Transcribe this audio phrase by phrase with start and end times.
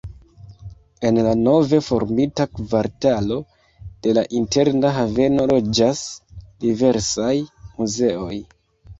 [1.07, 3.35] En la nove formita kvartalo
[4.07, 6.01] de la Interna Haveno loĝas
[6.65, 7.29] diversaj
[7.83, 8.39] muzeoj.